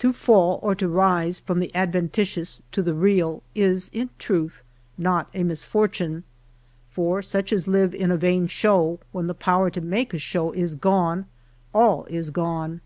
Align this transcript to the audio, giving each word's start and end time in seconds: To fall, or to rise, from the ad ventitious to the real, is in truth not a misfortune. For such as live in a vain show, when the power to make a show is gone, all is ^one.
To 0.00 0.12
fall, 0.12 0.58
or 0.64 0.74
to 0.74 0.88
rise, 0.88 1.38
from 1.38 1.60
the 1.60 1.72
ad 1.76 1.92
ventitious 1.92 2.60
to 2.72 2.82
the 2.82 2.92
real, 2.92 3.44
is 3.54 3.88
in 3.94 4.10
truth 4.18 4.64
not 4.98 5.28
a 5.32 5.44
misfortune. 5.44 6.24
For 6.90 7.22
such 7.22 7.52
as 7.52 7.68
live 7.68 7.94
in 7.94 8.10
a 8.10 8.16
vain 8.16 8.48
show, 8.48 8.98
when 9.12 9.28
the 9.28 9.32
power 9.32 9.70
to 9.70 9.80
make 9.80 10.12
a 10.12 10.18
show 10.18 10.50
is 10.50 10.74
gone, 10.74 11.26
all 11.72 12.04
is 12.06 12.32
^one. 12.32 12.80